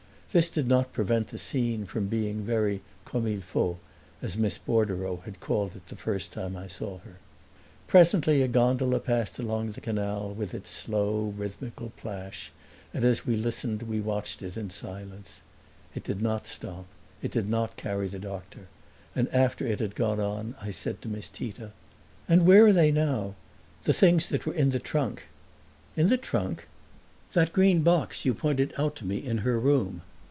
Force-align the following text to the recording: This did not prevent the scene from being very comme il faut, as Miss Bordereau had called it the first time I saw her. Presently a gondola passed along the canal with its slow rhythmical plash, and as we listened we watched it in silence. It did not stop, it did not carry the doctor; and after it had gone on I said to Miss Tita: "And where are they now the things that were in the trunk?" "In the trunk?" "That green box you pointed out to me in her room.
This 0.33 0.49
did 0.49 0.65
not 0.65 0.93
prevent 0.93 1.27
the 1.27 1.37
scene 1.37 1.85
from 1.85 2.07
being 2.07 2.41
very 2.45 2.79
comme 3.03 3.27
il 3.27 3.41
faut, 3.41 3.79
as 4.21 4.37
Miss 4.37 4.57
Bordereau 4.57 5.17
had 5.25 5.41
called 5.41 5.75
it 5.75 5.85
the 5.87 5.97
first 5.97 6.31
time 6.31 6.55
I 6.55 6.67
saw 6.67 6.99
her. 6.99 7.17
Presently 7.87 8.41
a 8.41 8.47
gondola 8.47 9.01
passed 9.01 9.39
along 9.39 9.71
the 9.71 9.81
canal 9.81 10.29
with 10.33 10.53
its 10.53 10.69
slow 10.69 11.33
rhythmical 11.35 11.89
plash, 11.97 12.53
and 12.93 13.03
as 13.03 13.25
we 13.27 13.35
listened 13.35 13.83
we 13.83 13.99
watched 13.99 14.41
it 14.41 14.55
in 14.55 14.69
silence. 14.69 15.41
It 15.93 16.05
did 16.05 16.21
not 16.21 16.47
stop, 16.47 16.85
it 17.21 17.31
did 17.31 17.49
not 17.49 17.75
carry 17.75 18.07
the 18.07 18.17
doctor; 18.17 18.67
and 19.13 19.27
after 19.33 19.67
it 19.67 19.81
had 19.81 19.95
gone 19.95 20.21
on 20.21 20.55
I 20.61 20.71
said 20.71 21.01
to 21.01 21.09
Miss 21.09 21.27
Tita: 21.27 21.73
"And 22.29 22.45
where 22.45 22.67
are 22.67 22.71
they 22.71 22.89
now 22.89 23.35
the 23.83 23.91
things 23.91 24.29
that 24.29 24.45
were 24.45 24.53
in 24.53 24.69
the 24.69 24.79
trunk?" 24.79 25.23
"In 25.97 26.07
the 26.07 26.15
trunk?" 26.15 26.67
"That 27.33 27.51
green 27.51 27.81
box 27.81 28.23
you 28.23 28.33
pointed 28.33 28.73
out 28.77 28.95
to 28.95 29.05
me 29.05 29.17
in 29.17 29.39
her 29.39 29.59
room. 29.59 30.03